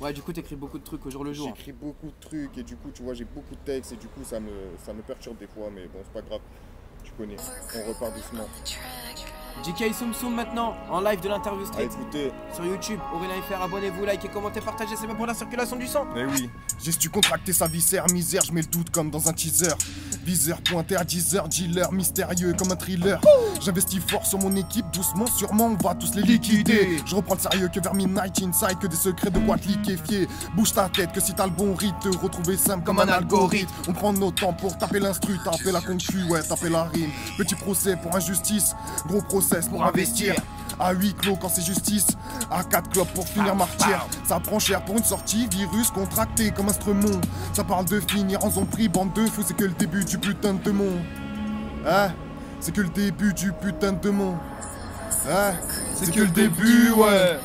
[0.00, 1.48] Ouais, du coup, t'écris beaucoup de trucs au jour le jour.
[1.48, 4.06] J'écris beaucoup de trucs et du coup, tu vois, j'ai beaucoup de textes et du
[4.06, 4.50] coup, ça me,
[4.84, 6.40] ça me perturbe des fois, mais bon, c'est pas grave.
[7.20, 8.48] On repart doucement.
[9.64, 12.32] JK Soum Soum maintenant, en live de l'interview À street écouter.
[12.54, 12.98] sur YouTube.
[13.14, 16.06] Aurélien FR, abonnez-vous, likez, commentez, partagez, c'est pas pour la circulation du sang.
[16.16, 16.48] Eh oui,
[16.82, 19.72] gestu contracté sa viscère, misère, je mets le doute comme dans un teaser.
[20.24, 23.18] Viseur pointé à 10 heures, dealer mystérieux comme un thriller.
[23.60, 26.98] J'investis fort sur mon équipe, doucement, sûrement, on va tous les liquider.
[27.06, 30.28] Je reprends le sérieux que vers midnight inside, que des secrets de quoi te liquéfier.
[30.54, 33.70] Bouge ta tête, que si t'as le bon rythme, te retrouver simple comme un algorithme.
[33.88, 37.10] On prend nos temps pour taper l'instru, taper la concu, ouais, taper la rime.
[37.38, 38.74] Petit procès pour injustice,
[39.06, 39.22] gros
[39.70, 40.34] pour investir.
[40.78, 42.06] À 8 clos quand c'est justice,
[42.50, 44.06] à 4 clopes pour finir martyr.
[44.24, 47.20] Ça prend cher pour une sortie, virus contracté comme un stremon.
[47.52, 50.54] Ça parle de finir en zombie, bande de fous, c'est que le début du putain
[50.54, 51.00] de monde.
[51.86, 52.12] Hein?
[52.60, 54.38] C'est que le début du putain de monde.
[55.28, 55.52] Hein?
[55.94, 57.38] C'est que le début, ouais.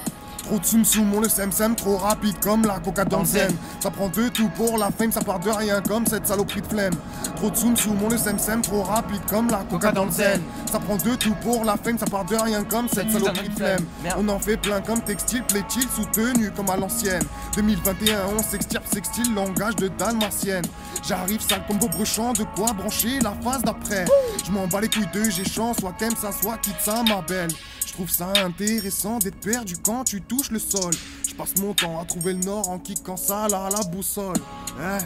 [0.46, 3.26] Trop de soum soum, on le sème sème, trop rapide comme la coca dans le
[3.26, 3.52] zen.
[3.80, 6.68] Ça prend de tout pour la fame, ça part de rien comme cette saloperie de
[6.68, 6.94] flemme.
[7.36, 10.12] Trop de soum soum, on le sème sème, trop rapide comme la coca dans le
[10.12, 10.40] zen.
[10.72, 13.56] Ça prend de tout pour la fame, ça part de rien comme cette saloperie de
[13.56, 13.86] flemme.
[14.20, 17.24] On en fait plein comme textile, plaît-il, soutenu comme à l'ancienne.
[17.56, 20.66] 2021, on s'extirpe, sextile, langage de dalmatienne.
[21.08, 24.06] J'arrive sale comme bruchants, de quoi brancher la phase d'après?
[24.46, 27.50] Je m'en bats les couilles de géchant, soit t'aimes ça, soit quitte ça, ma belle.
[27.96, 30.92] Je trouve ça intéressant d'être perdu quand tu touches le sol.
[31.26, 34.36] Je passe mon temps à trouver le nord en kickant ça là à la boussole.
[34.78, 34.98] Hein?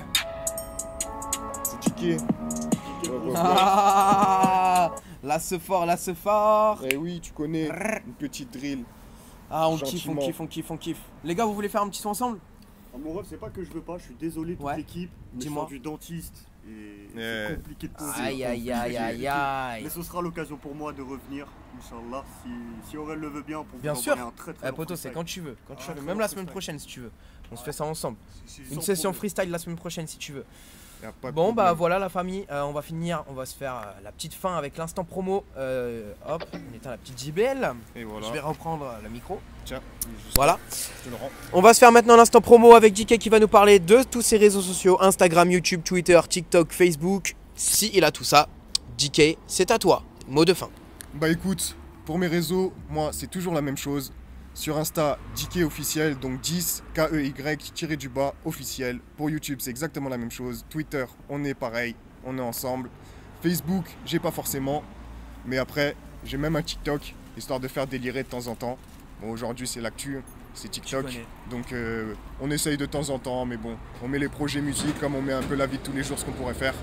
[1.63, 2.17] C'est tiqué.
[3.35, 4.89] Ah,
[5.23, 6.79] là ce fort, là ce fort.
[6.89, 8.83] Eh oui, tu connais, une petite drill.
[9.51, 11.01] Ah, on kiffe, on kiffe, on kiffe, on kiffe.
[11.23, 12.39] Les gars, vous voulez faire un petit son ensemble?
[12.91, 14.77] Ah, Mon ref, c'est pas que je veux pas, je suis désolé toute Ouais.
[14.77, 15.67] l'équipe, Dis-moi.
[15.69, 17.45] du dentiste et Ouais.
[17.49, 18.21] c'est compliqué de poser.
[18.21, 19.83] Aïe, aïe, aïe, aïe, aïe.
[19.83, 22.49] Mais ce sera l'occasion pour moi de revenir, Inch'Allah, si,
[22.89, 24.13] si Aurel le veut bien, pour Bien vous sûr.
[24.13, 25.57] envoyer un très très Eh poto, c'est quand tu veux.
[25.67, 26.01] Quand tu Ah, veux.
[26.01, 26.51] Même la semaine freestyle.
[26.51, 27.11] prochaine si tu veux.
[27.51, 28.17] On se fait ça ensemble.
[28.71, 29.13] Une session problème.
[29.19, 30.45] freestyle la semaine prochaine si tu veux.
[31.33, 34.11] Bon bah voilà la famille, Euh, on va finir, on va se faire euh, la
[34.11, 35.45] petite fin avec l'instant promo.
[35.57, 37.73] Euh, hop, on éteint la petite JBL.
[37.95, 38.27] Et voilà.
[38.27, 39.39] Je vais reprendre le micro.
[39.65, 39.81] Tiens,
[40.35, 40.57] Voilà.
[40.69, 41.29] je te le rends.
[41.53, 44.21] On va se faire maintenant l'instant promo avec JK qui va nous parler de tous
[44.21, 47.35] ses réseaux sociaux Instagram, YouTube, Twitter, TikTok, Facebook.
[47.55, 48.49] Si il a tout ça,
[48.97, 50.03] JK, c'est à toi.
[50.27, 50.69] Mot de fin.
[51.13, 54.11] Bah écoute, pour mes réseaux, moi c'est toujours la même chose.
[54.53, 58.99] Sur Insta, DK officiel, donc 10 K-E-Y tiré du bas officiel.
[59.15, 60.65] Pour YouTube, c'est exactement la même chose.
[60.69, 62.89] Twitter, on est pareil, on est ensemble.
[63.41, 64.83] Facebook, j'ai pas forcément.
[65.45, 68.77] Mais après, j'ai même un TikTok, histoire de faire délirer de temps en temps.
[69.21, 70.21] Bon, aujourd'hui c'est l'actu,
[70.53, 71.05] c'est TikTok.
[71.49, 74.99] Donc euh, on essaye de temps en temps, mais bon, on met les projets musique
[74.99, 76.73] comme on met un peu la vie de tous les jours, ce qu'on pourrait faire.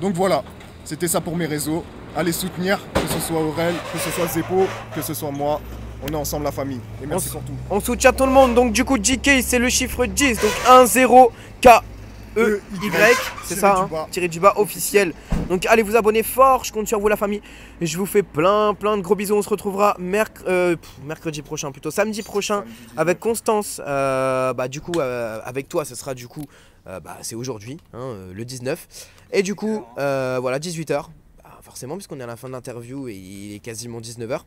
[0.00, 0.44] Donc voilà,
[0.84, 1.84] c'était ça pour mes réseaux.
[2.16, 5.60] Allez soutenir, que ce soit Aurel, que ce soit Zeppo, que ce soit moi.
[6.02, 6.80] On est ensemble la famille.
[7.02, 7.52] Et merci On s- pour tout.
[7.70, 10.86] On soutient tout le monde, donc du coup JK c'est le chiffre 10, donc 1
[10.86, 11.68] 0 K
[12.36, 15.14] E Y, c'est ça, hein, tiré du bas officiel.
[15.48, 17.40] Donc allez vous abonner fort, je compte sur vous la famille.
[17.80, 20.90] Et je vous fais plein plein de gros bisous, on se retrouvera merc- euh, pff,
[21.06, 22.56] mercredi prochain, plutôt samedi prochain.
[22.62, 22.92] Samedi 19.
[22.98, 26.44] Avec Constance, euh, bah du coup, euh, avec toi, ce sera du coup,
[26.86, 28.88] bah, c'est aujourd'hui, hein, le 19.
[29.32, 31.04] Et du coup, voilà, 18h.
[31.62, 34.40] forcément, puisqu'on est à la fin de l'interview et il est quasiment 19h.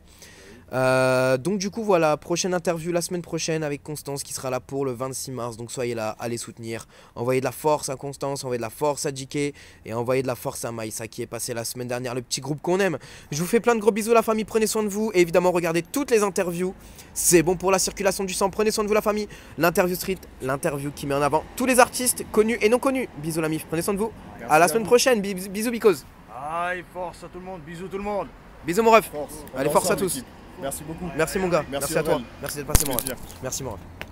[0.74, 4.60] Euh, donc du coup voilà, prochaine interview la semaine prochaine avec Constance qui sera là
[4.60, 5.56] pour le 26 mars.
[5.56, 9.06] Donc soyez là, allez soutenir, envoyez de la force à Constance, envoyez de la force
[9.06, 9.54] à JK et
[9.94, 12.60] envoyez de la force à Maïsa qui est passé la semaine dernière, le petit groupe
[12.60, 12.98] qu'on aime.
[13.30, 15.52] Je vous fais plein de gros bisous la famille, prenez soin de vous et évidemment
[15.52, 16.74] regardez toutes les interviews.
[17.14, 19.28] C'est bon pour la circulation du sang, prenez soin de vous la famille.
[19.56, 23.08] L'interview street, l'interview qui met en avant tous les artistes connus et non connus.
[23.22, 24.12] Bisous la mif, prenez soin de vous.
[24.38, 26.04] Merci À la semaine prochaine, Bis- bisous Bicos.
[26.30, 28.28] Aïe, force à tout le monde, bisous tout le monde.
[28.66, 29.08] Bisous mon ref.
[29.10, 29.32] Force.
[29.56, 30.22] Allez, force à tous.
[30.60, 31.10] Merci beaucoup.
[31.16, 32.20] Merci mon gars, Merci, merci à toi.
[32.40, 32.84] Merci d'être passé.
[32.84, 33.16] Plaisir.
[33.42, 34.07] Merci mon ref.